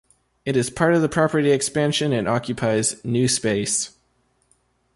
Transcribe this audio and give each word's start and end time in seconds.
It 0.45 0.57
is 0.57 0.71
part 0.71 0.95
of 0.95 1.03
the 1.03 1.07
property 1.09 1.51
expansion 1.51 2.11
and 2.11 2.27
occupies 2.27 3.05
new 3.05 3.27
space. 3.27 3.91